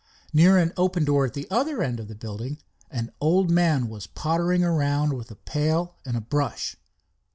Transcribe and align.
Near 0.33 0.57
an 0.57 0.73
open 0.77 1.05
door 1.05 1.27
at 1.27 1.35
the 1.35 1.45
other 1.51 1.83
end 1.83 1.99
of 1.99 2.07
the 2.07 2.15
building 2.15 2.57
an 2.89 3.11
old 3.21 3.51
man 3.51 3.87
was 3.87 4.07
pottering 4.07 4.63
around 4.63 5.13
with 5.13 5.29
a 5.29 5.35
pail 5.35 5.95
and 6.05 6.17
a 6.17 6.21
brush. 6.21 6.75